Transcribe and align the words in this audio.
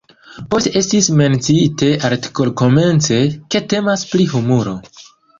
Poste 0.51 0.69
estis 0.79 1.09
menciite 1.17 1.89
artikol-komence, 2.09 3.19
ke 3.55 3.61
temas 3.75 4.07
pri 4.15 4.25
humuro. 4.33 4.75